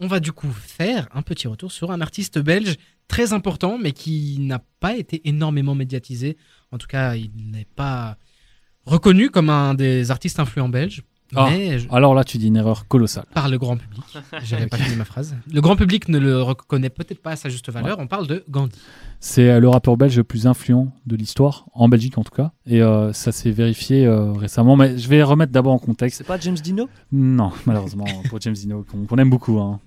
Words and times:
on 0.00 0.06
va 0.06 0.20
du 0.20 0.32
coup 0.32 0.50
faire 0.52 1.08
un 1.14 1.22
petit 1.22 1.46
retour 1.48 1.70
sur 1.72 1.90
un 1.90 2.00
artiste 2.00 2.38
belge 2.38 2.76
très 3.08 3.32
important, 3.32 3.78
mais 3.78 3.92
qui 3.92 4.38
n'a 4.40 4.62
pas 4.80 4.96
été 4.96 5.20
énormément 5.28 5.74
médiatisé. 5.74 6.36
En 6.72 6.78
tout 6.78 6.86
cas, 6.86 7.14
il 7.16 7.30
n'est 7.50 7.66
pas 7.76 8.16
reconnu 8.86 9.30
comme 9.30 9.50
un 9.50 9.74
des 9.74 10.10
artistes 10.10 10.38
influents 10.40 10.68
belges. 10.68 11.02
Ah. 11.36 11.48
Mais 11.48 11.78
je- 11.78 11.86
Alors 11.92 12.16
là, 12.16 12.24
tu 12.24 12.38
dis 12.38 12.48
une 12.48 12.56
erreur 12.56 12.88
colossale. 12.88 13.24
par 13.34 13.48
le 13.48 13.56
grand 13.56 13.76
public. 13.76 14.02
J'avais 14.42 14.66
pas 14.66 14.78
fini 14.78 14.96
ma 14.96 15.04
phrase. 15.04 15.36
Le 15.52 15.60
grand 15.60 15.76
public 15.76 16.08
ne 16.08 16.18
le 16.18 16.42
reconnaît 16.42 16.90
peut-être 16.90 17.22
pas 17.22 17.30
à 17.32 17.36
sa 17.36 17.48
juste 17.48 17.70
valeur. 17.70 17.98
On 18.00 18.08
parle 18.08 18.26
de 18.26 18.44
Gandhi. 18.48 18.76
C'est 19.20 19.48
euh, 19.48 19.60
le 19.60 19.68
rappeur 19.68 19.96
belge 19.96 20.16
le 20.16 20.24
plus 20.24 20.48
influent 20.48 20.92
de 21.06 21.14
l'histoire, 21.14 21.66
en 21.72 21.88
Belgique 21.88 22.18
en 22.18 22.24
tout 22.24 22.34
cas. 22.34 22.50
Et 22.66 22.82
euh, 22.82 23.12
ça 23.12 23.30
s'est 23.30 23.52
vérifié 23.52 24.06
euh, 24.06 24.32
récemment. 24.32 24.74
Mais 24.74 24.98
je 24.98 25.08
vais 25.08 25.22
remettre 25.22 25.52
d'abord 25.52 25.72
en 25.72 25.78
contexte. 25.78 26.18
C'est 26.18 26.24
pas 26.26 26.38
James 26.40 26.56
Dino? 26.58 26.88
Non, 27.12 27.52
malheureusement, 27.66 28.06
pour 28.28 28.40
James 28.40 28.54
Dino, 28.54 28.82
qu'on 28.90 29.04
qu'on 29.06 29.16
aime 29.18 29.30
beaucoup. 29.30 29.60
hein. 29.60 29.78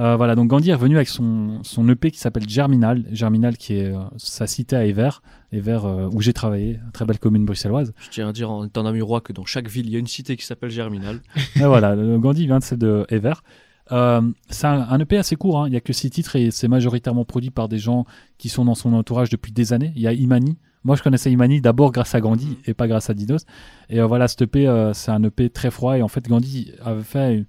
Euh, 0.00 0.16
voilà, 0.16 0.34
donc 0.34 0.48
Gandhi 0.48 0.70
est 0.70 0.74
revenu 0.74 0.96
avec 0.96 1.08
son, 1.08 1.58
son 1.62 1.86
EP 1.90 2.10
qui 2.10 2.18
s'appelle 2.18 2.48
Germinal. 2.48 3.04
Germinal 3.12 3.58
qui 3.58 3.74
est 3.74 3.94
euh, 3.94 3.98
sa 4.16 4.46
cité 4.46 4.74
à 4.74 4.86
Evert, 4.86 5.22
Evert 5.52 5.84
euh, 5.84 6.08
où 6.10 6.22
j'ai 6.22 6.32
travaillé, 6.32 6.80
très 6.94 7.04
belle 7.04 7.18
commune 7.18 7.44
bruxelloise. 7.44 7.92
Je 8.00 8.08
tiens 8.08 8.28
à 8.28 8.32
dire 8.32 8.50
en 8.50 8.64
étant 8.64 8.86
amurois 8.86 9.20
que 9.20 9.34
dans 9.34 9.44
chaque 9.44 9.68
ville, 9.68 9.86
il 9.86 9.92
y 9.92 9.96
a 9.96 9.98
une 9.98 10.06
cité 10.06 10.36
qui 10.36 10.46
s'appelle 10.46 10.70
Germinal. 10.70 11.20
Et 11.56 11.64
voilà, 11.64 11.94
Gandhi 11.96 12.46
vient 12.46 12.60
de 12.60 12.64
celle 12.64 12.78
de 12.78 13.06
c'est 13.10 14.66
un, 14.66 14.86
un 14.88 15.00
EP 15.00 15.18
assez 15.18 15.36
court, 15.36 15.60
hein. 15.60 15.66
il 15.66 15.72
n'y 15.72 15.76
a 15.76 15.80
que 15.80 15.92
six 15.92 16.10
titres 16.10 16.36
et 16.36 16.52
c'est 16.52 16.68
majoritairement 16.68 17.24
produit 17.24 17.50
par 17.50 17.68
des 17.68 17.78
gens 17.78 18.06
qui 18.38 18.48
sont 18.48 18.64
dans 18.64 18.76
son 18.76 18.92
entourage 18.94 19.30
depuis 19.30 19.50
des 19.50 19.72
années. 19.72 19.92
Il 19.96 20.02
y 20.02 20.06
a 20.06 20.12
Imani. 20.12 20.56
Moi, 20.84 20.96
je 20.96 21.02
connaissais 21.02 21.30
Imani 21.30 21.60
d'abord 21.60 21.92
grâce 21.92 22.14
à 22.14 22.20
Gandhi 22.20 22.56
et 22.66 22.72
pas 22.72 22.88
grâce 22.88 23.10
à 23.10 23.14
Dinos. 23.14 23.44
Et 23.90 24.00
euh, 24.00 24.06
voilà, 24.06 24.28
cet 24.28 24.42
EP, 24.42 24.66
euh, 24.66 24.94
c'est 24.94 25.10
un 25.10 25.22
EP 25.24 25.50
très 25.50 25.70
froid. 25.70 25.98
Et 25.98 26.02
en 26.02 26.08
fait, 26.08 26.26
Gandhi 26.26 26.72
avait 26.82 27.02
fait. 27.02 27.44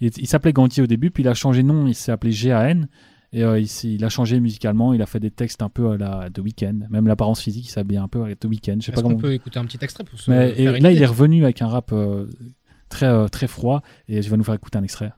Il, 0.00 0.10
il 0.16 0.26
s'appelait 0.26 0.52
Gandhi 0.52 0.80
au 0.82 0.86
début, 0.86 1.10
puis 1.10 1.22
il 1.22 1.28
a 1.28 1.34
changé 1.34 1.62
de 1.62 1.68
nom, 1.68 1.86
il 1.86 1.94
s'est 1.94 2.12
appelé 2.12 2.32
GAN. 2.32 2.82
Et 3.32 3.44
euh, 3.44 3.60
il, 3.60 3.68
il 3.84 4.04
a 4.04 4.08
changé 4.08 4.40
musicalement, 4.40 4.92
il 4.92 5.02
a 5.02 5.06
fait 5.06 5.20
des 5.20 5.30
textes 5.30 5.62
un 5.62 5.68
peu 5.68 5.90
à 5.90 5.96
la 5.96 6.28
The 6.30 6.40
Weeknd. 6.40 6.86
Même 6.90 7.06
l'apparence 7.06 7.40
physique, 7.40 7.66
il 7.66 7.70
s'habillait 7.70 8.00
un 8.00 8.08
peu 8.08 8.24
à 8.24 8.34
The 8.34 8.46
Weeknd. 8.46 8.76
Je 8.80 8.86
sais 8.86 8.92
pas 8.92 8.96
Est-ce 8.96 9.02
qu'on 9.02 9.10
comment. 9.10 9.20
peut 9.20 9.32
écouter 9.34 9.60
un 9.60 9.64
petit 9.64 9.78
extrait 9.80 10.02
pour 10.02 10.18
se 10.18 10.30
Mais 10.30 10.50
et 10.56 10.64
une 10.64 10.82
là, 10.82 10.90
il 10.90 11.00
est 11.00 11.06
revenu 11.06 11.44
avec 11.44 11.62
un 11.62 11.68
rap 11.68 11.92
euh, 11.92 12.26
très, 12.88 13.06
euh, 13.06 13.28
très 13.28 13.46
froid. 13.46 13.82
Et 14.08 14.20
je 14.22 14.28
vais 14.30 14.36
nous 14.36 14.42
faire 14.42 14.54
écouter 14.54 14.78
un 14.78 14.82
extrait. 14.82 15.12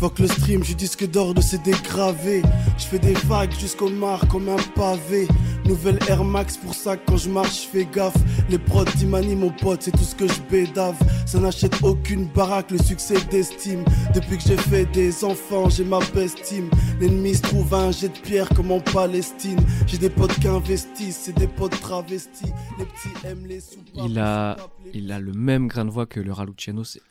Fuck 0.00 0.18
le 0.18 0.28
stream, 0.28 0.64
je 0.64 0.72
disque 0.72 1.06
d'or 1.10 1.34
de 1.34 1.42
c'est 1.42 1.62
dégravé. 1.62 2.40
Je 2.78 2.84
fais 2.84 2.98
des 2.98 3.12
vagues 3.12 3.52
jusqu'au 3.52 3.90
mar 3.90 4.26
comme 4.28 4.48
un 4.48 4.56
pavé. 4.74 5.28
Nouvelle 5.66 5.98
Air 6.08 6.24
Max 6.24 6.56
pour 6.56 6.72
ça 6.72 6.96
quand 6.96 7.18
je 7.18 7.28
marche, 7.28 7.64
je 7.64 7.68
fais 7.68 7.84
gaffe. 7.84 8.16
Les 8.48 8.56
prods 8.56 8.86
d'Imani, 8.96 9.36
mon 9.36 9.50
pote, 9.50 9.82
c'est 9.82 9.90
tout 9.90 9.98
ce 9.98 10.14
que 10.14 10.26
je 10.26 10.40
bédave. 10.50 10.96
Ça 11.26 11.38
n'achète 11.38 11.82
aucune 11.82 12.24
baraque, 12.24 12.70
le 12.70 12.78
succès 12.78 13.16
d'estime. 13.30 13.84
Depuis 14.14 14.38
que 14.38 14.44
j'ai 14.44 14.56
fait 14.56 14.86
des 14.86 15.22
enfants, 15.22 15.68
j'ai 15.68 15.84
ma 15.84 15.98
best 16.14 16.40
team. 16.44 16.70
L'ennemi 16.98 17.34
se 17.34 17.42
trouve 17.42 17.74
à 17.74 17.80
un 17.80 17.92
jet 17.92 18.08
de 18.08 18.18
pierre 18.20 18.48
comme 18.56 18.72
en 18.72 18.80
Palestine. 18.80 19.60
J'ai 19.86 19.98
des 19.98 20.08
potes 20.08 20.32
qui 20.40 20.48
investissent, 20.48 21.24
c'est 21.24 21.36
des 21.36 21.46
potes 21.46 21.78
travestis. 21.78 22.54
Les 22.78 22.86
petits 22.86 23.26
aiment 23.26 23.44
les 23.46 23.60
soupapes. 23.60 24.06
Il 24.08 24.18
a, 24.18 24.56
il 24.94 25.12
a 25.12 25.20
le 25.20 25.34
même 25.34 25.66
grain 25.66 25.84
de 25.84 25.90
voix 25.90 26.06
que 26.06 26.20
le 26.20 26.32
Raluciano. 26.32 26.84
C'est 26.84 27.02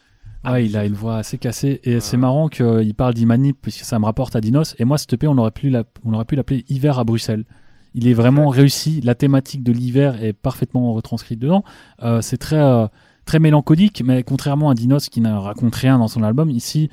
Ouais, 0.45 0.65
il 0.65 0.77
a 0.77 0.85
une 0.85 0.93
voix 0.93 1.17
assez 1.17 1.37
cassée. 1.37 1.81
Et 1.83 1.99
c'est 1.99 2.17
marrant 2.17 2.47
qu'il 2.47 2.93
parle 2.95 3.13
d'Imani, 3.13 3.53
puisque 3.53 3.83
ça 3.83 3.99
me 3.99 4.05
rapporte 4.05 4.35
à 4.35 4.41
Dinos. 4.41 4.75
Et 4.79 4.85
moi, 4.85 4.97
cette 4.97 5.13
EP, 5.13 5.27
on 5.27 5.37
aurait 5.37 5.51
pu 5.51 5.69
l'appeler 5.69 6.65
Hiver 6.69 6.97
à 6.97 7.03
Bruxelles. 7.03 7.45
Il 7.93 8.07
est 8.07 8.13
vraiment 8.13 8.49
réussi. 8.49 9.01
La 9.01 9.15
thématique 9.15 9.63
de 9.63 9.71
l'hiver 9.71 10.23
est 10.23 10.33
parfaitement 10.33 10.93
retranscrite 10.93 11.39
dedans. 11.39 11.63
Euh, 12.03 12.21
c'est 12.21 12.37
très, 12.37 12.59
euh, 12.59 12.87
très 13.25 13.39
mélancolique, 13.39 14.03
mais 14.05 14.23
contrairement 14.23 14.69
à 14.69 14.75
Dinos 14.75 15.09
qui 15.09 15.21
ne 15.21 15.31
raconte 15.31 15.75
rien 15.75 15.97
dans 15.97 16.07
son 16.07 16.23
album, 16.23 16.49
ici, 16.49 16.89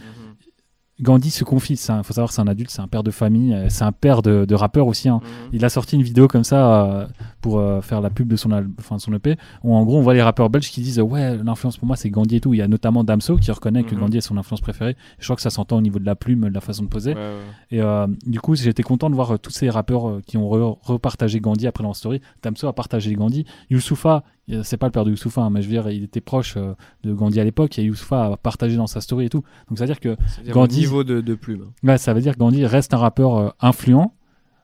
Gandhi 1.00 1.30
se 1.30 1.44
confie. 1.44 1.74
Il 1.74 2.02
faut 2.04 2.12
savoir 2.14 2.32
c'est 2.32 2.40
un 2.40 2.46
adulte, 2.46 2.70
c'est 2.70 2.80
un 2.80 2.88
père 2.88 3.02
de 3.02 3.10
famille, 3.10 3.52
euh, 3.52 3.66
c'est 3.68 3.84
un 3.84 3.92
père 3.92 4.22
de, 4.22 4.46
de 4.46 4.54
rappeur 4.54 4.86
aussi. 4.86 5.08
hein. 5.10 5.20
Il 5.52 5.64
a 5.64 5.68
sorti 5.68 5.96
une 5.96 6.02
vidéo 6.02 6.26
comme 6.26 6.44
ça 6.44 6.84
euh, 6.84 7.06
pour 7.42 7.58
euh, 7.58 7.82
faire 7.82 8.00
la 8.00 8.08
pub 8.08 8.28
de 8.28 8.36
son, 8.36 8.50
enfin, 8.78 8.96
de 8.96 9.00
son 9.02 9.12
EP, 9.12 9.36
où 9.62 9.74
en 9.74 9.84
gros 9.84 9.98
on 9.98 10.02
voit 10.02 10.14
les 10.14 10.22
rappeurs 10.22 10.48
belges 10.48 10.70
qui 10.70 10.80
disent 10.80 10.98
ouais 11.00 11.36
l'influence 11.36 11.76
pour 11.76 11.86
moi 11.86 11.96
c'est 11.96 12.08
Gandhi 12.10 12.36
et 12.36 12.40
tout. 12.40 12.54
Il 12.54 12.58
y 12.58 12.62
a 12.62 12.68
notamment 12.68 13.04
Damso 13.04 13.36
qui 13.36 13.50
reconnaît 13.50 13.84
que 13.84 13.94
Mhm. 13.94 14.00
Gandhi 14.00 14.16
est 14.18 14.20
son 14.22 14.36
influence 14.38 14.60
préférée. 14.62 14.96
Je 15.18 15.24
crois 15.26 15.36
que 15.36 15.42
ça 15.42 15.50
s'entend 15.50 15.76
au 15.76 15.82
niveau 15.82 15.98
de 15.98 16.06
la 16.06 16.16
plume, 16.16 16.48
de 16.48 16.54
la 16.54 16.60
façon 16.62 16.84
de 16.84 16.88
poser. 16.88 17.14
Ouais, 17.14 17.20
ouais. 17.20 17.76
Et 17.76 17.82
euh, 17.82 18.06
du 18.26 18.40
coup 18.40 18.54
j'étais 18.54 18.82
content 18.82 19.10
de 19.10 19.14
voir 19.14 19.34
euh, 19.34 19.38
tous 19.38 19.50
ces 19.50 19.68
rappeurs 19.68 20.08
euh, 20.08 20.22
qui 20.26 20.38
ont 20.38 20.48
re- 20.50 20.78
repartagé 20.82 21.40
Gandhi 21.40 21.66
après 21.66 21.84
leur 21.84 21.94
story. 21.94 22.22
Damso 22.42 22.68
a 22.68 22.72
partagé 22.72 23.12
Gandhi. 23.14 23.44
Youssoufa, 23.70 24.22
c'est 24.62 24.76
pas 24.76 24.86
le 24.86 24.92
père 24.92 25.04
de 25.04 25.10
Youssoufa, 25.10 25.42
hein, 25.42 25.50
mais 25.50 25.60
je 25.62 25.66
veux 25.68 25.72
dire 25.72 25.88
il 25.90 26.04
était 26.04 26.20
proche 26.20 26.54
euh, 26.56 26.74
de 27.02 27.12
Gandhi 27.12 27.40
à 27.40 27.44
l'époque 27.44 27.78
et 27.78 27.82
Youssoufa 27.82 28.24
a 28.26 28.36
partagé 28.36 28.76
dans 28.76 28.86
sa 28.86 29.00
story 29.00 29.26
et 29.26 29.28
tout. 29.28 29.42
Donc 29.68 29.78
ça 29.78 29.84
veut 29.84 29.88
dire 29.92 30.00
que 30.00 30.16
C'est-à-dire 30.26 30.54
Gandhi- 30.54 30.76
au 30.78 30.80
niveau 30.80 31.04
de, 31.04 31.20
de 31.20 31.34
plume. 31.34 31.66
ouais, 31.82 31.98
ça 31.98 32.14
veut 32.14 32.20
dire 32.20 32.34
que 32.34 32.38
Gandhi 32.38 32.64
reste 32.66 32.94
un 32.94 32.98
rappeur 32.98 33.36
euh, 33.36 33.48
influent. 33.60 34.12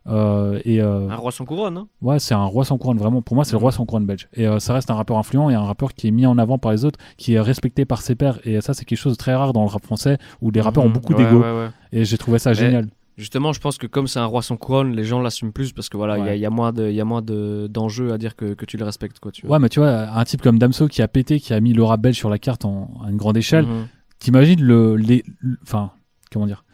euh, 0.09 0.61
et 0.65 0.81
euh, 0.81 1.09
Un 1.09 1.15
roi 1.17 1.31
sans 1.31 1.45
couronne, 1.45 1.77
hein 1.77 1.87
Ouais, 2.01 2.19
c'est 2.19 2.35
un 2.35 2.45
roi 2.45 2.65
sans 2.65 2.77
couronne, 2.79 2.99
vraiment. 2.99 3.23
Pour 3.23 3.37
moi, 3.37 3.45
c'est 3.45 3.53
le 3.53 3.59
roi 3.59 3.71
sans 3.71 3.87
couronne 3.87 4.05
belge. 4.07 4.29
Et 4.35 4.49
euh, 4.49 4.59
ça 4.59 4.75
reste 4.75 4.91
un 4.91 4.95
rappeur 4.95 5.17
influent 5.17 5.49
et 5.49 5.55
un 5.55 5.63
rappeur 5.63 5.95
qui 5.95 6.09
est 6.09 6.11
mis 6.11 6.27
en 6.27 6.39
avant 6.39 6.59
par 6.59 6.73
les 6.73 6.85
autres, 6.85 6.99
qui 7.17 7.35
est 7.35 7.41
respecté 7.41 7.85
par 7.85 8.03
ses 8.03 8.15
pairs. 8.17 8.41
Et 8.45 8.61
ça, 8.61 8.75
c'est 8.75 8.85
quelque 8.85 8.99
chose 8.99 9.13
de 9.13 9.19
très 9.19 9.35
rare 9.35 9.53
dans 9.53 9.63
le 9.63 9.69
rap 9.69 9.85
français 9.85 10.19
où 10.41 10.51
les 10.51 10.61
rappeurs 10.61 10.85
ont 10.85 10.89
Mhm. 10.89 10.93
beaucoup 10.95 11.13
Ouais, 11.15 11.25
d'ego. 11.25 11.41
ouais, 11.41 11.53
ouais. 11.53 11.69
Et 11.93 12.05
j'ai 12.05 12.19
trouvé 12.19 12.39
ça 12.41 12.51
Mais- 12.51 12.55
génial. 12.57 12.89
Justement, 13.19 13.53
je 13.53 13.61
pense 13.61 13.77
que 13.77 13.87
comme 13.87 14.07
c'est 14.07 14.19
un 14.21 14.25
roi 14.25 14.41
sans 14.43 14.57
couronne, 14.57 14.97
les 14.97 15.05
gens 15.05 15.21
l'assument 15.21 15.53
plus 15.53 15.73
parce 15.73 15.89
que 15.91 15.97
voilà, 15.99 16.17
il 16.17 16.21
y 16.21 16.23
a- 16.23 16.27
Ouais. 16.31 16.39
il 16.39 16.41
y, 16.41 16.47
a 16.47 16.51
moins 16.51 16.73
de, 16.73 16.89
il 16.89 16.95
y 16.95 17.01
a 17.01 17.05
moins 17.05 17.21
de 17.21 17.67
d'enjeux 17.71 18.13
à 18.13 18.19
dire 18.19 18.37
que, 18.37 18.55
que 18.55 18.65
tu 18.65 18.77
le 18.79 18.85
respectes, 18.85 19.19
quoi. 19.21 19.31
Tu 19.33 19.47
vois. 19.47 19.57
Ouais, 19.57 19.63
mais 19.63 19.69
tu 19.69 19.81
vois, 19.81 19.91
un 20.17 20.25
type 20.25 20.41
comme 20.41 20.59
Damso 20.59 20.89
qui 20.89 21.03
a 21.03 21.09
pété, 21.09 21.39
qui 21.39 21.53
a 21.53 21.61
mis 21.61 21.75
le 21.75 21.83
rap 21.85 22.01
belge 22.01 22.17
sur 22.17 22.31
la 22.31 22.39
carte 22.39 22.65
en, 22.65 22.91
à 23.05 23.11
une 23.11 23.19
grande 23.19 23.37
échelle, 23.37 23.67
Mhm. 23.67 23.87
t'imagines 24.19 24.63
le, 24.63 24.97
les, 24.97 25.25
le- 25.41 25.59
enfin, 25.63 25.91
comment 26.33 26.47
dire, 26.47 26.65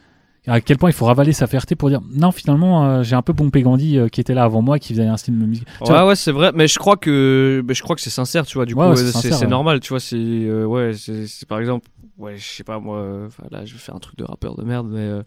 à 0.47 0.61
quel 0.63 0.79
point 0.79 0.89
il 0.89 0.95
faut 0.95 1.05
ravaler 1.07 1.33
sa 1.33 1.47
fierté 1.49 1.75
pour 1.75 1.89
dire 1.91 2.01
non, 2.15 2.31
finalement, 2.31 2.87
euh, 2.87 3.03
j'ai 3.03 3.17
un 3.17 3.21
peu 3.23 3.35
pompé 3.35 3.61
Gandhi 3.63 3.99
euh, 3.99 4.09
qui 4.09 4.21
était 4.21 4.33
là 4.33 4.45
avant 4.45 4.63
moi, 4.63 4.79
qui 4.79 4.93
faisait 4.95 5.07
un 5.07 5.17
style 5.19 5.39
de 5.39 5.45
musique. 5.45 5.67
Ouais, 5.81 5.89
vois, 5.89 6.07
ouais, 6.07 6.15
c'est 6.17 6.33
vrai, 6.33 6.53
mais 6.55 6.69
je 6.69 6.79
crois 6.79 6.97
que, 6.97 7.63
je 7.69 7.83
crois 7.83 7.97
que 7.97 8.01
c'est 8.01 8.09
sincère, 8.11 8.47
tu 8.47 8.57
vois. 8.57 8.65
Du 8.65 8.75
Ouais, 8.75 8.85
coup, 8.85 8.91
ouais, 8.91 8.97
c'est 8.97 9.35
ouais. 9.35 9.47
normal, 9.49 9.81
tu 9.81 9.89
vois. 9.91 10.01
C'est, 10.01 10.17
euh, 10.17 10.65
ouais, 10.65 10.93
c'est 10.95 11.47
par 11.49 11.59
exemple, 11.59 11.89
ouais, 12.17 12.37
je 12.39 12.45
sais 12.47 12.65
pas 12.65 12.79
moi. 12.79 13.29
là, 13.51 13.65
je 13.65 13.73
vais 13.75 13.79
faire 13.79 13.97
un 13.97 13.99
truc 13.99 14.17
de 14.17 14.25
rappeur 14.25 14.55
de 14.57 14.63
merde, 14.63 14.87
mais 14.89 15.21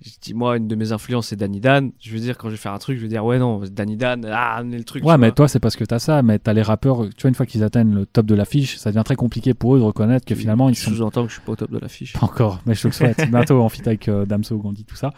je 0.00 0.10
dis 0.20 0.34
moi, 0.34 0.56
une 0.56 0.68
de 0.68 0.74
mes 0.74 0.92
influences 0.92 1.28
c'est 1.28 1.36
Danny 1.36 1.60
Dan. 1.60 1.92
Je 1.98 2.12
veux 2.12 2.20
dire, 2.20 2.38
quand 2.38 2.48
je 2.48 2.54
vais 2.54 2.58
faire 2.58 2.72
un 2.72 2.78
truc, 2.78 2.96
je 2.98 3.02
vais 3.02 3.08
dire 3.08 3.24
ouais 3.24 3.38
non, 3.38 3.60
Danny 3.70 3.96
Dan, 3.96 4.26
ah, 4.30 4.56
amenez 4.56 4.78
le 4.78 4.84
truc. 4.84 5.04
Ouais, 5.04 5.18
mais 5.18 5.28
vois. 5.28 5.34
toi, 5.34 5.48
c'est 5.48 5.60
parce 5.60 5.76
que 5.76 5.84
t'as 5.84 5.98
ça, 5.98 6.22
mais 6.22 6.38
t'as 6.38 6.52
les 6.52 6.62
rappeurs, 6.62 7.08
tu 7.08 7.22
vois, 7.22 7.28
une 7.28 7.34
fois 7.34 7.46
qu'ils 7.46 7.62
atteignent 7.64 7.94
le 7.94 8.06
top 8.06 8.26
de 8.26 8.34
l'affiche, 8.34 8.76
ça 8.76 8.90
devient 8.90 9.04
très 9.04 9.16
compliqué 9.16 9.54
pour 9.54 9.76
eux 9.76 9.78
de 9.78 9.84
reconnaître 9.84 10.24
que 10.24 10.34
finalement, 10.34 10.68
ils 10.68 10.74
je 10.74 10.82
sont 10.82 10.90
sous-entends 10.90 11.22
que 11.24 11.28
je 11.28 11.34
suis 11.34 11.42
pas 11.42 11.52
au 11.52 11.56
top 11.56 11.70
de 11.70 11.78
l'affiche. 11.78 12.12
Pas 12.14 12.26
encore, 12.26 12.60
mais 12.66 12.74
je 12.74 12.82
te 12.82 12.88
le 12.88 12.92
souhaite. 12.92 13.18
Bientôt 13.30 13.60
en 13.60 13.68
feat 13.68 13.86
avec 13.86 14.08
euh, 14.08 14.26
Damso, 14.26 14.58
Gandhi, 14.58 14.84
tout 14.84 14.96
ça. 14.96 15.12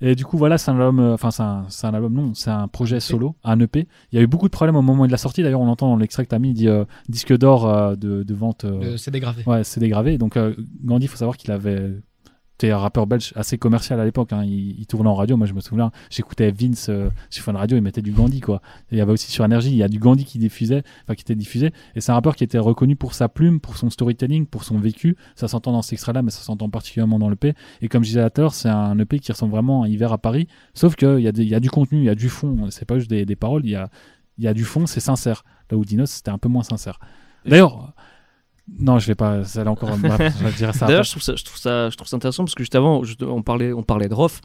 Et 0.00 0.14
du 0.14 0.24
coup, 0.24 0.36
voilà, 0.36 0.58
c'est 0.58 0.70
un 0.70 0.74
album, 0.74 1.00
euh, 1.00 1.14
enfin, 1.14 1.30
c'est 1.30 1.42
un, 1.42 1.66
c'est 1.68 1.86
un 1.86 1.94
album, 1.94 2.12
non, 2.12 2.34
c'est 2.34 2.50
un 2.50 2.68
projet 2.68 3.00
solo, 3.00 3.36
un 3.44 3.58
EP. 3.60 3.86
Il 4.12 4.16
y 4.16 4.18
a 4.18 4.22
eu 4.22 4.26
beaucoup 4.26 4.46
de 4.46 4.52
problèmes 4.52 4.76
au 4.76 4.82
moment 4.82 5.06
de 5.06 5.12
la 5.12 5.18
sortie. 5.18 5.42
D'ailleurs, 5.42 5.60
on 5.60 5.66
l'entend 5.66 5.88
dans 5.88 5.96
l'extrait 5.96 6.24
que 6.24 6.30
t'as 6.30 6.38
mis, 6.38 6.50
il 6.50 6.54
dit 6.54 6.68
euh, 6.68 6.84
disque 7.08 7.36
d'or 7.36 7.68
euh, 7.68 7.96
de, 7.96 8.22
de 8.22 8.34
vente. 8.34 8.66
C'est 8.96 9.10
dégravé. 9.10 9.42
Ouais, 9.46 9.64
c'est 9.64 9.80
dégravé. 9.80 10.18
Donc, 10.18 10.36
euh, 10.36 10.54
Gandhi, 10.84 11.06
il 11.06 11.08
faut 11.08 11.16
savoir 11.16 11.36
qu'il 11.36 11.50
avait. 11.50 11.92
C'était 12.60 12.72
un 12.72 12.78
rappeur 12.78 13.06
belge 13.06 13.32
assez 13.36 13.56
commercial 13.56 14.00
à 14.00 14.04
l'époque. 14.04 14.32
hein. 14.32 14.42
Il, 14.44 14.80
il 14.80 14.86
tournait 14.88 15.08
en 15.08 15.14
radio. 15.14 15.36
Moi, 15.36 15.46
je 15.46 15.52
me 15.54 15.60
souviens, 15.60 15.92
j'écoutais 16.10 16.50
Vince 16.50 16.88
euh, 16.88 17.08
sur 17.30 17.44
Fun 17.44 17.52
Radio. 17.52 17.76
Il 17.76 17.82
mettait 17.82 18.02
du 18.02 18.10
Gandhi, 18.10 18.40
quoi. 18.40 18.60
Et 18.90 18.96
il 18.96 18.98
y 18.98 19.00
avait 19.00 19.12
aussi 19.12 19.30
sur 19.30 19.44
Énergie, 19.44 19.70
il 19.70 19.76
y 19.76 19.84
a 19.84 19.88
du 19.88 20.00
Gandhi 20.00 20.24
qui 20.24 20.38
diffusait, 20.40 20.82
enfin 21.04 21.14
qui 21.14 21.20
était 21.22 21.36
diffusé. 21.36 21.70
Et 21.94 22.00
c'est 22.00 22.10
un 22.10 22.14
rappeur 22.16 22.34
qui 22.34 22.42
était 22.42 22.58
reconnu 22.58 22.96
pour 22.96 23.14
sa 23.14 23.28
plume, 23.28 23.60
pour 23.60 23.76
son 23.76 23.90
storytelling, 23.90 24.44
pour 24.46 24.64
son 24.64 24.76
vécu. 24.76 25.16
Ça 25.36 25.46
s'entend 25.46 25.70
dans 25.70 25.82
cet 25.82 25.92
extrait-là, 25.92 26.22
mais 26.22 26.32
ça 26.32 26.40
s'entend 26.40 26.68
particulièrement 26.68 27.20
dans 27.20 27.30
l'EP. 27.30 27.54
Et 27.80 27.86
comme 27.88 28.02
je 28.02 28.08
disais 28.08 28.22
à 28.22 28.30
l'heure, 28.36 28.52
c'est 28.54 28.68
un 28.68 28.98
EP 28.98 29.20
qui 29.20 29.30
ressemble 29.30 29.52
vraiment 29.52 29.84
à 29.84 29.86
un 29.86 29.88
hiver 29.88 30.12
à 30.12 30.18
Paris. 30.18 30.48
Sauf 30.74 30.96
qu'il 30.96 31.20
y, 31.20 31.28
a 31.28 31.32
des- 31.32 31.44
y 31.44 31.54
a 31.54 31.60
du 31.60 31.70
contenu, 31.70 31.98
il 31.98 32.04
y 32.06 32.10
a 32.10 32.16
du 32.16 32.28
fond. 32.28 32.56
C'est 32.70 32.86
pas 32.86 32.98
juste 32.98 33.08
des, 33.10 33.24
des 33.24 33.36
paroles. 33.36 33.62
Il 33.66 33.70
y 33.70 33.76
a, 33.76 33.88
il 34.36 34.42
y 34.42 34.48
a 34.48 34.52
du 34.54 34.64
fond, 34.64 34.86
c'est 34.86 34.98
sincère. 34.98 35.44
Là 35.70 35.76
où 35.76 35.84
Dinos, 35.84 36.10
c'était 36.10 36.30
un 36.32 36.38
peu 36.38 36.48
moins 36.48 36.64
sincère. 36.64 36.98
D'ailleurs. 37.46 37.92
Non, 38.78 38.98
je 38.98 39.06
vais 39.06 39.14
pas. 39.14 39.44
Ça 39.44 39.60
allait 39.62 39.70
encore. 39.70 39.90
je 39.96 40.56
dirais 40.56 40.72
ça. 40.72 40.86
D'ailleurs, 40.86 41.00
après. 41.00 41.04
je 41.04 41.10
trouve 41.10 41.22
ça, 41.22 41.34
je 41.36 41.44
trouve 41.44 41.58
ça, 41.58 41.90
je 41.90 41.96
trouve 41.96 42.08
ça 42.08 42.16
intéressant 42.16 42.44
parce 42.44 42.54
que 42.54 42.62
juste 42.62 42.74
avant, 42.74 43.02
on 43.22 43.42
parlait, 43.42 43.72
on 43.72 43.82
parlait 43.82 44.08
de 44.08 44.14
Rof 44.14 44.40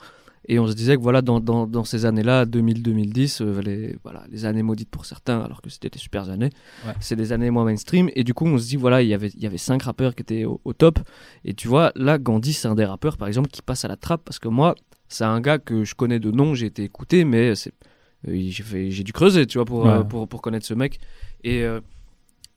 et 0.47 0.59
on 0.59 0.67
se 0.67 0.73
disait 0.73 0.97
que 0.97 1.01
voilà, 1.01 1.21
dans, 1.21 1.39
dans, 1.39 1.65
dans 1.67 1.83
ces 1.85 2.05
années-là, 2.05 2.45
2000-2010, 2.45 3.41
euh, 3.41 3.61
les, 3.61 3.95
voilà, 4.03 4.23
les 4.29 4.43
années 4.45 4.61
maudites 4.63 4.89
pour 4.89 5.05
certains, 5.05 5.39
alors 5.39 5.61
que 5.61 5.69
c'était 5.69 5.89
des 5.89 5.99
super 5.99 6.29
années, 6.29 6.49
Ouais. 6.85 6.93
c'est 6.99 7.15
des 7.15 7.31
années 7.31 7.49
moins 7.49 7.63
mainstream. 7.63 8.09
Et 8.15 8.23
du 8.25 8.33
coup, 8.33 8.45
on 8.45 8.57
se 8.57 8.67
dit 8.67 8.75
voilà, 8.75 9.01
il 9.01 9.07
y 9.07 9.13
avait, 9.13 9.29
il 9.29 9.41
y 9.41 9.45
avait 9.45 9.57
cinq 9.57 9.83
rappeurs 9.83 10.15
qui 10.15 10.21
étaient 10.23 10.43
au, 10.45 10.59
au 10.65 10.73
top. 10.73 10.99
Et 11.45 11.53
tu 11.53 11.67
vois, 11.67 11.91
là, 11.95 12.17
Gandhi, 12.17 12.51
c'est 12.53 12.67
un 12.67 12.75
des 12.75 12.85
rappeurs, 12.85 13.17
par 13.17 13.27
exemple, 13.27 13.49
qui 13.49 13.61
passe 13.61 13.85
à 13.85 13.87
la 13.87 13.95
trappe 13.97 14.23
parce 14.25 14.39
que 14.39 14.47
moi, 14.49 14.75
c'est 15.07 15.23
un 15.25 15.39
gars 15.41 15.59
que 15.59 15.83
je 15.85 15.95
connais 15.95 16.19
de 16.19 16.31
nom, 16.31 16.55
j'ai 16.55 16.65
été 16.65 16.83
écouté, 16.83 17.23
mais 17.23 17.55
c'est, 17.55 17.71
euh, 18.27 18.35
j'ai 18.49 19.03
dû 19.03 19.13
creuser, 19.13 19.45
tu 19.47 19.57
vois, 19.59 19.65
pour, 19.65 19.83
Ouais. 19.85 19.91
euh, 19.91 20.03
pour, 20.03 20.27
pour 20.27 20.41
connaître 20.41 20.65
ce 20.65 20.73
mec. 20.73 20.99
Et 21.45 21.63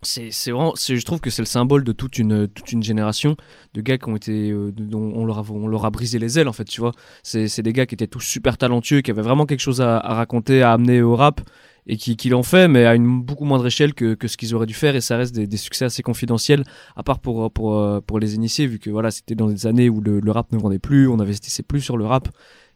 c'est 0.07 0.51
vraiment, 0.51 0.75
je 0.77 1.05
trouve 1.05 1.21
que 1.21 1.31
c'est 1.31 1.43
le 1.43 1.47
symbole 1.47 1.85
de 1.85 1.93
toute 1.93 2.19
une, 2.19 2.49
toute 2.49 2.73
une 2.73 2.83
génération 2.83 3.37
de 3.75 3.81
gars 3.81 3.99
qui 3.99 4.09
ont 4.09 4.17
été, 4.17 4.51
euh, 4.51 4.73
dont 4.73 5.13
on 5.15 5.25
leur, 5.25 5.39
a, 5.39 5.45
on 5.51 5.67
leur 5.67 5.85
a 5.85 5.91
brisé 5.91 6.19
les 6.19 6.39
ailes 6.39 6.49
en 6.49 6.53
fait, 6.53 6.65
tu 6.65 6.81
vois. 6.81 6.93
C'est 7.23 7.61
des 7.61 7.73
gars 7.73 7.87
qui 7.87 7.95
étaient 7.95 8.07
tous 8.07 8.21
super 8.21 8.57
talentueux, 8.57 9.01
qui 9.01 9.11
avaient 9.11 9.23
vraiment 9.23 9.47
quelque 9.47 9.61
chose 9.61 9.81
à, 9.81 9.99
raconter, 10.01 10.63
à 10.63 10.73
amener 10.73 11.03
au 11.03 11.17
rap. 11.17 11.41
et 11.89 11.97
qui, 11.97 12.17
qui 12.17 12.29
l'ont 12.31 12.43
fait, 12.43 12.67
mais 12.67 12.85
à 12.85 12.95
une 12.97 13.23
beaucoup 13.23 13.45
moindre 13.45 13.67
échelle 13.67 13.95
que, 13.95 14.15
que 14.15 14.27
ce 14.27 14.37
qu'ils 14.37 14.55
auraient 14.55 14.67
dû 14.67 14.75
faire, 14.75 14.97
et 14.97 15.01
ça 15.01 15.17
reste 15.17 15.35
des, 15.35 15.57
succès 15.57 15.85
assez 15.85 16.03
confidentiels, 16.03 16.65
à 16.97 17.03
part 17.05 17.21
pour, 17.21 17.51
pour, 17.53 17.79
euh, 17.79 18.01
pour 18.01 18.19
les 18.19 18.35
initiés, 18.35 18.67
vu 18.67 18.79
que 18.81 18.91
voilà, 18.91 19.13
c'était 19.13 19.37
dans 19.37 19.47
des 19.47 19.67
années 19.69 19.89
où 19.89 20.01
le, 20.01 20.31
rap 20.33 20.51
ne 20.53 20.59
vendait 20.59 20.81
plus, 20.81 21.07
on 21.09 21.21
investissait 21.21 21.63
plus 21.63 21.81
sur 21.81 21.97
le 21.97 22.05
rap, 22.05 22.29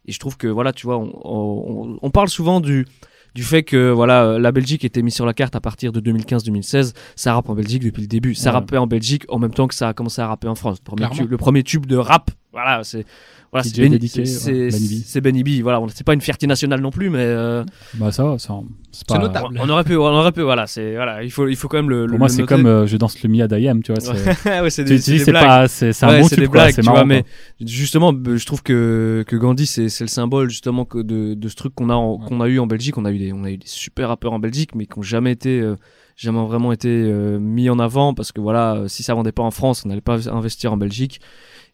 et 0.06 0.12
je 0.12 0.19
trouve 0.21 0.37
que 0.37 0.47
voilà, 0.47 0.73
tu 0.73 0.87
vois, 0.87 0.99
on, 0.99 1.99
on 2.00 2.11
parle 2.11 2.29
souvent 2.29 2.61
du 2.61 2.87
du 3.35 3.43
fait 3.43 3.62
que 3.62 3.91
voilà 3.91 4.25
euh, 4.25 4.38
la 4.38 4.53
Belgique 4.53 4.85
était 4.85 5.03
mise 5.03 5.15
sur 5.15 5.27
la 5.27 5.35
carte 5.35 5.55
à 5.56 5.61
partir 5.61 5.93
de 5.93 6.00
2015-2016 6.00 6.94
ça 7.17 7.35
rappe 7.35 7.49
en 7.49 7.55
Belgique 7.55 7.82
depuis 7.85 8.03
le 8.03 8.09
début. 8.09 8.35
Ça 8.35 8.50
Ouais. 8.50 8.55
rappait 8.55 8.77
en 8.79 8.87
Belgique 8.87 9.25
en 9.29 9.38
même 9.38 9.53
temps 9.53 9.67
que 9.69 9.75
ça 9.75 9.88
a 9.88 9.94
commencé 9.94 10.21
à 10.21 10.27
rapper 10.27 10.49
en 10.49 10.55
France. 10.55 10.79
Le 10.81 11.37
premier, 11.37 11.61
le 11.61 11.65
tube 11.65 11.87
de 11.87 11.97
rap 11.97 12.31
voilà 12.52 12.82
c'est 12.85 13.05
voilà 13.52 13.64
c'est 13.64 13.81
Benny- 13.81 13.99
ouais, 13.99 14.25
c'est 14.26 14.52
Benny 14.70 14.88
B. 14.88 15.02
c'est 15.05 15.20
Benny 15.20 15.43
B 15.43 15.49
voilà 15.62 15.81
c'est 15.94 16.05
pas 16.06 16.14
une 16.14 16.20
fierté 16.20 16.47
nationale 16.47 16.81
non 16.81 16.91
plus 16.91 17.11
mais 17.11 17.19
euh, 17.20 17.64
Bah 17.94 18.12
ça 18.12 18.25
va, 18.25 18.38
ça, 18.38 18.55
c'est 18.93 19.06
pas. 19.06 19.19
notable. 19.19 19.58
on 19.61 19.69
aurait 19.69 19.82
pu 19.85 19.97
on 19.97 20.02
aurait 20.05 20.31
pu 20.32 20.43
voilà 20.43 20.67
c'est 20.69 20.94
voilà 20.94 21.23
il 21.25 21.31
faut 21.32 21.49
il 21.49 21.56
faut 21.56 21.67
quand 21.69 21.79
même 21.79 21.91
le 21.91 22.05
Pour 22.06 22.12
le- 22.12 22.19
moi, 22.19 22.29
c'est 22.29 22.44
comme 22.44 22.67
euh, 22.67 22.87
je 22.87 22.97
danse 22.97 23.20
le 23.23 23.29
Mia 23.29 23.49
d'Ayam, 23.49 23.82
tu 23.82 23.93
vois. 23.93 24.00
c'est- 24.00 24.61
ouais, 24.62 24.70
c'est 24.70 24.85
Tu 24.85 24.91
des, 24.97 25.00
tu 25.00 25.19
c'est 25.19 25.32
pas, 25.32 25.67
c'est 25.69 25.93
c'est 25.93 26.06
un 26.06 26.11
Ouais, 26.11 26.20
bon 26.20 26.29
tube, 26.29 26.38
des 26.38 26.47
quoi, 26.47 26.52
blagues, 26.52 26.75
c'est 26.75 26.82
tu 26.82 26.87
marrant. 26.87 27.05
vois, 27.05 27.17
quoi. 27.17 27.25
mais 27.61 27.67
justement, 27.67 28.12
b- 28.12 28.37
je 28.37 28.47
trouve 28.47 28.62
que, 28.62 29.25
que 29.26 29.37
Gandhi, 29.37 29.67
c'est 29.67 29.88
c'est 29.88 30.05
le 30.05 30.08
symbole 30.08 30.49
justement 30.50 30.85
que 30.85 30.99
de, 30.99 31.35
de 31.35 31.49
ce 31.49 31.55
truc 31.56 31.75
qu'on 31.75 31.91
a, 31.91 31.94
qu'on 32.26 32.41
a 32.41 32.46
eu 32.49 32.58
en 32.58 32.67
Belgique. 32.67 32.99
On 32.99 33.05
a 33.05 33.12
eu 33.12 33.19
des, 33.19 33.32
on 33.32 33.44
a 33.44 33.50
eu 33.50 33.56
des 33.58 33.67
super 33.67 34.08
rappeurs 34.08 34.32
en 34.32 34.38
Belgique, 34.38 34.75
mais 34.75 34.87
qui 34.87 34.96
n'ont 34.99 35.03
jamais 35.03 35.32
été, 35.32 35.61
euh, 35.61 35.76
jamais 36.20 36.44
vraiment 36.46 36.72
été 36.72 36.88
euh, 36.88 37.38
mis 37.38 37.69
en 37.70 37.78
avant 37.78 38.14
parce 38.14 38.32
que 38.32 38.40
voilà, 38.40 38.75
euh, 38.75 38.88
si 38.88 39.02
ça 39.02 39.14
vendait 39.14 39.32
pas 39.32 39.43
en 39.43 39.50
France, 39.50 39.82
on 39.84 39.88
n'allait 39.88 40.00
pas 40.00 40.28
investir 40.31 40.72
en 40.72 40.76
Belgique. 40.76 41.20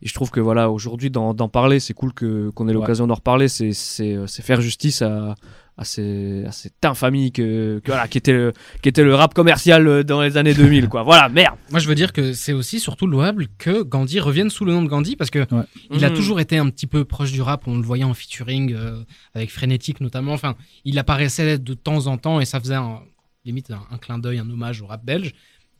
Et 0.02 0.08
je 0.08 0.12
trouve 0.14 0.31
que 0.31 0.40
voilà, 0.40 0.70
aujourd'hui, 0.70 1.10
d'en 1.10 1.32
d'en 1.34 1.48
parler, 1.48 1.81
c'est 1.81 1.94
cool 1.94 2.12
que 2.12 2.50
qu'on 2.50 2.66
ait 2.66 2.69
Ouais. 2.69 2.75
l'occasion 2.75 3.06
d'en 3.06 3.14
reparler. 3.14 3.48
C'est 3.48 3.72
c'est 3.72 4.14
euh, 4.14 4.26
c'est 4.26 4.43
faire 4.43 4.60
justice 4.60 5.02
à 5.02 5.34
à, 5.78 5.84
ces, 5.84 6.43
à 6.46 6.52
cette 6.52 6.82
infamie 6.87 7.32
que, 7.32 7.81
que 7.84 7.90
voilà, 7.90 8.08
qui 8.08 8.16
était 8.16 8.32
le, 8.32 8.54
qui 8.82 8.88
était 8.88 9.04
le 9.04 9.14
rap 9.14 9.34
commercial 9.34 9.87
euh, 9.87 10.02
dans 10.02 10.22
les 10.22 10.38
années 10.38 10.54
2000 10.54 10.88
quoi. 10.88 11.02
Voilà, 11.02 11.28
merde. 11.28 11.54
Moi, 11.70 11.81
je 11.81 11.87
veux 11.88 11.94
dire 11.94 12.14
que 12.14 12.32
c'est 12.32 12.54
aussi 12.54 12.81
surtout 12.81 13.06
louable 13.06 13.48
que 13.58 13.82
Gandhi 13.82 14.19
revienne 14.19 14.48
sous 14.48 14.64
le 14.64 14.72
nom 14.72 14.82
de 14.82 14.88
Gandhi 14.88 15.16
parce 15.16 15.28
que 15.28 15.44
il 15.90 16.02
a 16.04 16.08
Mhm. 16.08 16.16
toujours 16.16 16.40
été 16.40 16.56
un 16.56 16.70
petit 16.70 16.87
peu 16.87 17.04
proche 17.04 17.31
du 17.31 17.43
rap. 17.43 17.64
On 17.66 17.76
le 17.76 17.82
voyait 17.82 18.04
en 18.04 18.14
featuring 18.14 18.72
euh, 18.75 19.02
avec 19.34 19.50
Frénétique 19.52 20.00
notamment. 20.00 20.32
Enfin, 20.32 20.54
il 20.87 20.98
apparaissait 20.98 21.58
de 21.58 21.75
temps 21.75 22.06
en 22.06 22.16
temps 22.16 22.40
et 22.40 22.46
ça 22.46 22.58
faisait 22.58 22.75
un, 22.75 23.00
limite 23.46 23.70
un, 23.70 23.82
un 23.90 23.98
clin 23.98 24.19
d'œil, 24.19 24.38
un 24.38 24.48
hommage 24.50 24.82
au 24.82 24.87
rap 24.87 25.04
belge. 25.04 25.32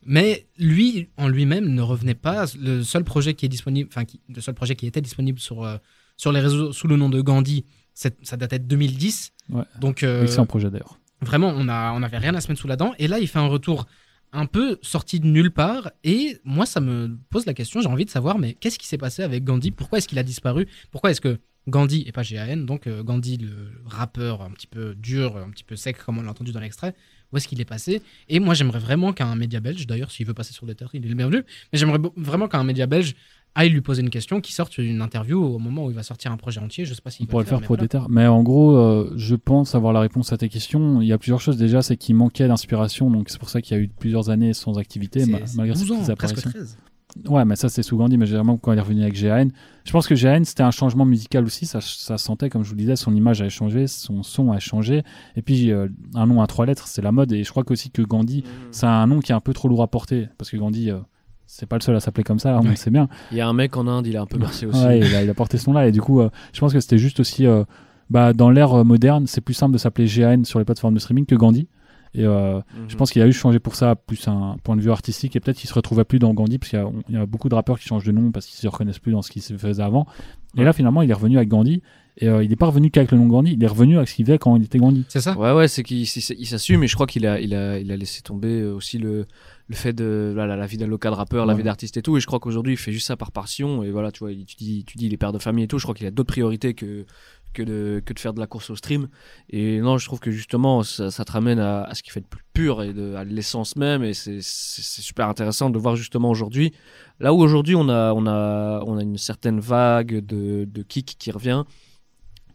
Mais 0.05 0.47
lui, 0.57 1.09
en 1.17 1.27
lui-même, 1.27 1.67
ne 1.73 1.81
revenait 1.81 2.13
pas. 2.15 2.45
Le 2.59 2.81
seul 2.83 3.03
projet 3.03 3.33
qui 3.33 3.45
est 3.45 3.49
disponible, 3.49 3.89
enfin, 3.91 4.05
qui- 4.05 4.21
le 4.33 4.41
seul 4.41 4.53
projet 4.55 4.75
qui 4.75 4.87
était 4.87 5.01
disponible 5.01 5.39
sur 5.39 5.63
euh, 5.63 5.77
sur 6.15 6.31
les 6.31 6.39
réseaux 6.39 6.71
sous 6.71 6.87
le 6.87 6.95
nom 6.95 7.09
de 7.09 7.21
Gandhi, 7.21 7.65
c'est- 7.93 8.17
ça 8.25 8.37
datait 8.37 8.59
de 8.59 8.65
2010. 8.65 9.33
Ouais. 9.49 9.63
Donc 9.79 10.03
euh, 10.03 10.23
Excellent 10.23 10.45
projet 10.45 10.69
d'ailleurs. 10.69 10.99
Vraiment, 11.21 11.51
on 11.55 11.67
a, 11.67 11.91
on 11.93 12.03
avait 12.03 12.17
rien 12.19 12.33
à 12.35 12.41
se 12.41 12.47
mettre 12.47 12.61
sous 12.61 12.67
la 12.67 12.75
dent. 12.75 12.93
Et 12.99 13.07
là, 13.07 13.19
il 13.19 13.27
fait 13.27 13.39
un 13.39 13.47
retour 13.47 13.85
un 14.33 14.45
peu 14.45 14.77
sorti 14.81 15.19
de 15.19 15.25
nulle 15.25 15.51
part. 15.51 15.91
Et 16.03 16.37
moi, 16.43 16.65
ça 16.65 16.79
me 16.79 17.17
pose 17.29 17.45
la 17.45 17.53
question. 17.53 17.81
J'ai 17.81 17.87
envie 17.87 18.05
de 18.05 18.09
savoir, 18.09 18.37
mais 18.39 18.53
qu'est-ce 18.53 18.77
qui 18.79 18.87
s'est 18.87 18.97
passé 18.99 19.23
avec 19.23 19.43
Gandhi? 19.43 19.71
Pourquoi 19.71 19.97
est-ce 19.97 20.07
qu'il 20.07 20.19
a 20.19 20.23
disparu? 20.23 20.67
Pourquoi 20.91 21.11
est-ce 21.11 21.21
que 21.21 21.39
Gandhi, 21.67 22.03
et 22.07 22.11
pas 22.13 22.23
GAN, 22.23 22.57
donc 22.57 22.87
euh, 22.87 23.03
Gandhi, 23.03 23.37
le 23.37 23.51
rappeur 23.85 24.41
un 24.41 24.51
petit 24.51 24.67
peu 24.67 24.95
dur, 24.95 25.35
un 25.35 25.49
petit 25.49 25.65
peu 25.65 25.75
sec, 25.75 25.97
comme 25.97 26.17
on 26.17 26.21
l'a 26.21 26.31
entendu 26.31 26.51
dans 26.53 26.61
l'extrait, 26.61 26.95
où 27.33 27.37
est-ce 27.37 27.47
qu'il 27.47 27.59
est 27.61 27.65
passé 27.65 28.01
Et 28.29 28.39
moi, 28.39 28.53
j'aimerais 28.53 28.79
vraiment 28.79 29.13
qu'un 29.13 29.35
média 29.35 29.59
belge, 29.59 29.85
d'ailleurs, 29.87 30.11
s'il 30.11 30.25
veut 30.25 30.33
passer 30.33 30.53
sur 30.53 30.65
le 30.65 30.75
terrain, 30.75 30.91
il 30.93 31.05
est 31.05 31.09
le 31.09 31.15
bienvenu, 31.15 31.43
mais 31.73 31.79
j'aimerais 31.79 31.99
vraiment 32.15 32.47
qu'un 32.47 32.63
média 32.63 32.85
belge 32.85 33.15
aille 33.55 33.69
lui 33.69 33.81
poser 33.81 34.03
une 34.03 34.11
question, 34.11 34.39
qui 34.39 34.53
sorte 34.53 34.77
une 34.77 35.01
interview 35.01 35.43
au 35.43 35.57
moment 35.57 35.85
où 35.85 35.89
il 35.89 35.95
va 35.95 36.03
sortir 36.03 36.31
un 36.31 36.37
projet 36.37 36.59
entier. 36.61 36.85
Je 36.85 36.93
sais 36.93 37.01
pas 37.01 37.09
s'il 37.09 37.25
pourrait 37.25 37.43
le 37.43 37.49
faire 37.49 37.59
mais 37.59 37.65
pour. 37.65 38.09
Mais 38.09 38.27
en 38.27 38.43
gros, 38.43 38.77
euh, 38.77 39.11
je 39.17 39.33
pense 39.33 39.73
avoir 39.73 39.93
la 39.93 39.99
réponse 39.99 40.31
à 40.31 40.37
tes 40.37 40.47
questions. 40.47 41.01
Il 41.01 41.07
y 41.07 41.11
a 41.13 41.17
plusieurs 41.17 41.41
choses 41.41 41.57
déjà, 41.57 41.81
c'est 41.81 41.97
qu'il 41.97 42.13
manquait 42.15 42.47
d'inspiration, 42.47 43.09
donc 43.09 43.29
c'est 43.29 43.39
pour 43.39 43.49
ça 43.49 43.61
qu'il 43.61 43.75
y 43.75 43.79
a 43.79 43.83
eu 43.83 43.87
plusieurs 43.87 44.29
années 44.29 44.53
sans 44.53 44.77
activité, 44.77 45.25
ma- 45.25 45.39
malgré 45.55 45.75
12 45.75 45.87
ses 45.87 45.91
ans, 45.91 46.15
presque 46.15 46.37
apparitions. 46.37 46.51
13. 46.51 46.77
Ouais, 47.27 47.45
mais 47.45 47.55
ça 47.55 47.69
c'est 47.69 47.83
sous 47.83 47.97
Gandhi, 47.97 48.17
mais 48.17 48.25
généralement 48.25 48.57
quand 48.57 48.73
il 48.73 48.77
est 48.77 48.81
revenu 48.81 49.01
avec 49.01 49.19
GAN. 49.19 49.47
Je 49.85 49.91
pense 49.91 50.07
que 50.07 50.13
GAN 50.13 50.43
c'était 50.43 50.63
un 50.63 50.71
changement 50.71 51.05
musical 51.05 51.45
aussi, 51.45 51.65
ça, 51.65 51.79
ça 51.81 52.17
se 52.17 52.23
sentait, 52.25 52.49
comme 52.49 52.63
je 52.63 52.69
vous 52.69 52.75
le 52.75 52.81
disais, 52.81 52.95
son 52.95 53.15
image 53.15 53.41
a 53.41 53.49
changé, 53.49 53.87
son 53.87 54.23
son 54.23 54.51
a 54.51 54.59
changé. 54.59 55.03
Et 55.35 55.41
puis 55.41 55.71
euh, 55.71 55.87
un 56.15 56.27
nom 56.27 56.41
à 56.41 56.47
trois 56.47 56.65
lettres, 56.65 56.87
c'est 56.87 57.01
la 57.01 57.11
mode. 57.13 57.31
Et 57.31 57.43
je 57.43 57.49
crois 57.49 57.63
aussi 57.69 57.89
que 57.91 58.01
Gandhi, 58.01 58.43
c'est 58.71 58.85
un 58.85 59.07
nom 59.07 59.19
qui 59.19 59.31
est 59.31 59.35
un 59.35 59.39
peu 59.39 59.53
trop 59.53 59.67
lourd 59.69 59.81
à 59.81 59.87
porter, 59.87 60.27
parce 60.37 60.51
que 60.51 60.57
Gandhi, 60.57 60.91
euh, 60.91 60.99
c'est 61.45 61.65
pas 61.65 61.77
le 61.77 61.81
seul 61.81 61.95
à 61.95 62.01
s'appeler 62.01 62.25
comme 62.25 62.39
ça, 62.39 62.57
on 62.59 62.63
Ouais. 62.63 62.69
le 62.71 62.75
sait 62.75 62.91
bien. 62.91 63.07
Il 63.31 63.37
y 63.37 63.41
a 63.41 63.47
un 63.47 63.53
mec 63.53 63.77
en 63.77 63.87
Inde, 63.87 64.05
il 64.05 64.17
a 64.17 64.21
un 64.21 64.25
peu 64.25 64.37
bercé 64.37 64.65
aussi. 64.65 64.83
Ouais, 64.85 64.99
il, 64.99 65.15
a, 65.15 65.23
il 65.23 65.29
a 65.29 65.33
porté 65.33 65.57
ce 65.57 65.69
nom-là. 65.69 65.87
Et 65.87 65.91
du 65.93 66.01
coup, 66.01 66.19
euh, 66.19 66.29
je 66.53 66.59
pense 66.59 66.73
que 66.73 66.79
c'était 66.81 66.97
juste 66.97 67.21
aussi. 67.21 67.45
bah, 68.09 68.33
dans 68.33 68.49
l'ère 68.49 68.83
moderne, 68.85 69.27
c'est 69.27 69.41
plus 69.41 69.53
simple 69.53 69.71
de 69.73 69.77
s'appeler 69.77 70.07
GAN 70.07 70.43
sur 70.43 70.59
les 70.59 70.65
plateformes 70.65 70.93
de 70.93 70.99
streaming 70.99 71.25
que 71.25 71.35
Gandhi. 71.35 71.67
Et 72.17 72.25
euh, 72.25 72.55
Mhm. 72.57 72.63
je 72.89 72.95
pense 72.97 73.11
qu'il 73.11 73.21
a 73.21 73.27
eu 73.27 73.31
changé 73.31 73.59
pour 73.59 73.75
ça, 73.75 73.95
plus 73.95 74.27
un 74.27 74.57
point 74.63 74.75
de 74.75 74.81
vue 74.81 74.91
artistique. 74.91 75.35
Et 75.35 75.39
peut-être 75.39 75.57
qu'il 75.57 75.69
se 75.69 75.73
retrouvait 75.73 76.03
plus 76.03 76.19
dans 76.19 76.33
Gandhi, 76.33 76.57
parce 76.57 76.71
qu'il 76.71 76.79
y, 76.79 76.81
a- 76.81 76.89
il 77.07 77.15
y 77.15 77.17
a 77.17 77.25
beaucoup 77.25 77.47
de 77.47 77.55
rappeurs 77.55 77.79
qui 77.79 77.87
changent 77.87 78.03
de 78.05 78.11
nom 78.11 78.31
parce 78.31 78.45
qu'ils 78.47 78.57
se 78.59 78.67
reconnaissent 78.67 78.99
plus 78.99 79.11
dans 79.13 79.21
ce 79.21 79.31
qui 79.31 79.39
se 79.39 79.55
faisait 79.57 79.83
avant. 79.83 80.05
Et 80.57 80.63
là, 80.63 80.73
finalement, 80.73 81.01
il 81.03 81.09
est 81.09 81.13
revenu 81.13 81.37
avec 81.37 81.47
Gandhi. 81.49 81.81
Et 82.19 82.27
euh, 82.27 82.43
il 82.43 82.49
n'est 82.49 82.55
pas 82.55 82.65
revenu 82.65 82.89
qu'avec 82.89 83.11
le 83.11 83.19
nom 83.19 83.27
Gandhi, 83.27 83.53
il 83.53 83.63
est 83.63 83.67
revenu 83.67 83.95
avec 83.97 84.09
ce 84.09 84.15
qu'il 84.15 84.25
faisait 84.25 84.39
quand 84.39 84.55
il 84.55 84.63
était 84.63 84.79
Gandhi. 84.79 85.05
C'est 85.07 85.21
ça 85.21 85.37
Ouais, 85.37 85.51
ouais, 85.53 85.67
c'est 85.67 85.83
qu'il 85.83 85.97
il- 85.99 86.35
il 86.39 86.45
s'assume 86.47 86.83
et 86.83 86.87
je 86.87 86.95
crois 86.95 87.05
qu'il 87.05 87.27
a, 87.27 87.39
il 87.39 87.53
a, 87.53 87.77
il 87.77 87.91
a 87.91 87.95
laissé 87.95 88.23
tomber 88.23 88.59
euh, 88.61 88.73
aussi 88.73 88.97
le, 88.97 89.27
le 89.67 89.75
fait 89.75 89.93
de 89.93 90.33
la, 90.35 90.47
la, 90.47 90.55
la 90.55 90.65
vie 90.65 90.77
d'un 90.77 90.87
local 90.87 91.13
rappeur, 91.13 91.45
la 91.45 91.53
vie 91.53 91.61
d'artiste 91.61 91.95
et 91.97 92.01
tout. 92.01 92.17
Et 92.17 92.19
je 92.19 92.25
crois 92.25 92.39
qu'aujourd'hui, 92.39 92.73
il 92.73 92.77
fait 92.77 92.91
juste 92.91 93.05
ça 93.05 93.17
par 93.17 93.31
passion. 93.31 93.83
Et 93.83 93.91
voilà, 93.91 94.11
tu 94.11 94.19
vois, 94.21 94.31
il- 94.31 94.45
tu 94.45 94.55
dis, 94.55 94.83
tu 94.87 94.97
dis, 94.97 95.05
il 95.05 95.13
est 95.13 95.17
père 95.17 95.31
de 95.31 95.37
famille 95.37 95.65
et 95.65 95.67
tout. 95.67 95.77
Je 95.77 95.83
crois 95.83 95.93
qu'il 95.93 96.07
a 96.07 96.11
d'autres 96.11 96.31
priorités 96.33 96.73
que, 96.73 97.05
que, 97.57 97.63
de, 97.63 98.01
que 98.05 98.13
de 98.13 98.19
faire 98.19 98.33
de 98.33 98.39
la 98.39 98.45
course 98.47 98.69
au 98.69 98.75
stream. 98.75 99.07
Et 99.49 99.79
non, 99.79 99.97
je 99.97 100.05
trouve 100.05 100.19
que 100.19 100.29
justement, 100.31 100.83
ça, 100.83 101.09
ça 101.09 101.25
te 101.25 101.31
ramène 101.31 101.59
à, 101.59 101.83
à 101.83 101.95
ce 101.95 102.03
qui 102.03 102.11
fait 102.11 102.21
de 102.21 102.27
plus 102.27 102.43
pur 102.53 102.83
et 102.83 102.93
de, 102.93 103.15
à 103.15 103.23
l'essence 103.23 103.75
même. 103.75 104.03
Et 104.03 104.13
c'est 104.13 104.41
super 104.41 105.27
intéressant 105.27 105.69
de 105.69 105.79
voir 105.79 105.95
justement 105.95 106.29
aujourd'hui. 106.29 106.73
Là 107.19 107.33
où 107.33 107.39
aujourd'hui, 107.41 107.75
on 107.75 107.89
a, 107.89 108.13
on, 108.13 108.27
a, 108.27 108.81
on 108.85 108.97
a 108.97 109.01
une 109.01 109.17
certaine 109.17 109.59
vague 109.59 110.25
de, 110.25 110.65
de 110.65 110.81
kick 110.83 111.15
qui 111.17 111.31
revient. 111.31 111.63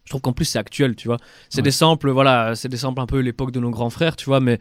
Je 0.04 0.10
trouve 0.10 0.20
qu'en 0.20 0.32
plus, 0.32 0.44
c'est 0.46 0.58
actuel, 0.58 0.96
tu 0.96 1.08
vois. 1.08 1.19
C'est 1.48 1.58
Ouais. 1.58 1.62
des 1.62 1.70
samples, 1.70 2.10
voilà, 2.10 2.55
c'est 2.55 2.69
des 2.69 2.76
samples 2.76 3.00
un 3.00 3.06
peu 3.06 3.19
l'époque 3.20 3.52
de 3.52 3.60
nos 3.60 3.70
grands 3.70 3.90
frères, 3.90 4.16
tu 4.16 4.25
vois, 4.26 4.40
mais 4.40 4.58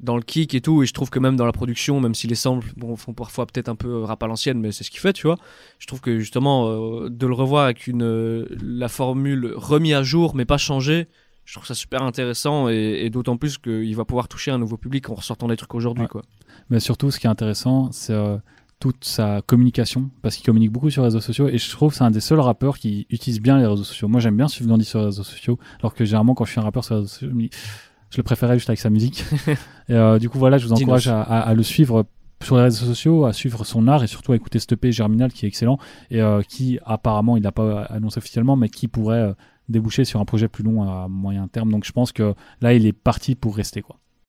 dans 0.00 0.16
le 0.16 0.22
kick 0.22 0.54
et 0.54 0.60
tout, 0.60 0.82
et 0.82 0.86
je 0.86 0.92
trouve 0.92 1.10
que 1.10 1.18
même 1.18 1.34
dans 1.36 1.44
la 1.46 1.52
production, 1.52 2.00
même 2.00 2.14
si 2.14 2.26
les 2.28 2.34
samples 2.36 2.68
bon, 2.76 2.94
font 2.96 3.14
parfois 3.14 3.46
peut-être 3.46 3.68
un 3.68 3.74
peu 3.74 3.88
euh, 3.88 4.04
rap 4.04 4.22
à 4.22 4.26
l'ancienne, 4.28 4.60
mais 4.60 4.70
c'est 4.70 4.84
ce 4.84 4.90
qu'il 4.90 5.00
fait, 5.00 5.12
tu 5.12 5.26
vois, 5.26 5.36
je 5.80 5.86
trouve 5.86 6.00
que 6.00 6.18
justement, 6.18 6.68
euh, 6.68 7.08
de 7.10 7.26
le 7.26 7.34
revoir 7.34 7.64
avec 7.64 7.86
une, 7.88 8.02
euh, 8.04 8.46
la 8.62 8.88
formule 8.88 9.52
remis 9.56 9.94
à 9.94 10.02
jour, 10.04 10.36
mais 10.36 10.44
pas 10.44 10.56
changée, 10.58 11.08
je 11.44 11.54
trouve 11.54 11.66
ça 11.66 11.74
super 11.74 12.02
intéressant, 12.02 12.68
et, 12.68 13.00
et 13.04 13.10
d'autant 13.10 13.36
plus 13.36 13.58
qu'il 13.58 13.96
va 13.96 14.04
pouvoir 14.04 14.28
toucher 14.28 14.50
un 14.52 14.58
nouveau 14.58 14.76
public 14.76 15.10
en 15.10 15.14
ressortant 15.14 15.48
des 15.48 15.56
trucs 15.56 15.74
aujourd'hui, 15.74 16.02
Ouais. 16.02 16.08
quoi. 16.08 16.22
Mais 16.70 16.78
surtout, 16.78 17.10
ce 17.10 17.18
qui 17.18 17.26
est 17.26 17.30
intéressant, 17.30 17.90
c'est 17.90 18.12
euh, 18.12 18.36
toute 18.78 19.04
sa 19.04 19.42
communication, 19.42 20.10
parce 20.22 20.36
qu'il 20.36 20.44
communique 20.46 20.70
beaucoup 20.70 20.90
sur 20.90 21.02
les 21.02 21.08
réseaux 21.08 21.20
sociaux. 21.20 21.48
Et 21.48 21.58
je 21.58 21.68
trouve 21.70 21.90
que 21.90 21.96
c'est 21.98 22.04
un 22.04 22.12
des 22.12 22.20
seuls 22.20 22.38
rappeurs 22.38 22.78
qui 22.78 23.06
utilise 23.10 23.40
bien 23.40 23.58
les 23.58 23.66
réseaux 23.66 23.82
sociaux. 23.82 24.06
Moi, 24.06 24.20
j'aime 24.20 24.36
bien 24.36 24.46
suivre 24.46 24.70
Gandhi 24.70 24.84
sur 24.84 25.00
les 25.00 25.06
réseaux 25.06 25.24
sociaux, 25.24 25.58
alors 25.80 25.94
que 25.94 26.04
généralement, 26.04 26.34
quand 26.34 26.44
je 26.44 26.52
suis 26.52 26.60
un 26.60 26.62
rappeur 26.62 26.84
sur 26.84 26.94
les 26.94 27.00
réseaux 27.00 27.08
sociaux, 27.12 27.28
je 27.30 27.34
me 27.34 27.40
dis, 27.40 27.50
je 28.10 28.16
le 28.16 28.22
préférais 28.22 28.54
juste 28.58 28.68
avec 28.70 28.80
sa 28.80 28.90
musique. 28.90 29.24
et 29.88 29.94
euh, 29.94 30.18
du 30.18 30.28
coup, 30.28 30.38
voilà, 30.38 30.58
je 30.58 30.66
vous 30.66 30.72
encourage 30.82 31.08
à, 31.08 31.22
à- 31.22 31.40
à 31.40 31.54
le 31.54 31.62
suivre 31.62 32.06
sur 32.42 32.56
les 32.56 32.62
réseaux 32.62 32.86
sociaux, 32.86 33.24
à 33.26 33.32
suivre 33.32 33.64
son 33.64 33.88
art 33.88 34.04
et 34.04 34.06
surtout 34.06 34.32
à 34.32 34.36
écouter 34.36 34.58
ce 34.60 34.66
EP 34.72 34.92
Germinal 34.92 35.32
qui 35.32 35.44
est 35.44 35.48
excellent 35.48 35.78
et 36.10 36.20
euh, 36.22 36.40
qui 36.42 36.78
apparemment, 36.84 37.36
il 37.36 37.42
n'a 37.42 37.52
pas 37.52 37.82
annoncé 37.84 38.18
officiellement, 38.18 38.54
mais 38.56 38.68
qui 38.68 38.86
pourrait 38.88 39.18
euh, 39.22 39.32
déboucher 39.68 40.04
sur 40.04 40.20
un 40.20 40.24
projet 40.24 40.48
plus 40.48 40.62
long 40.64 40.82
à 40.84 41.08
moyen 41.08 41.48
terme. 41.48 41.70
Donc 41.72 41.84
je 41.84 41.92
pense 41.92 42.12
que 42.12 42.34
là, 42.60 42.74
il 42.74 42.86
est 42.86 42.92
parti 42.92 43.34
pour 43.34 43.56
rester. 43.56 43.82
quoi. 43.82 43.96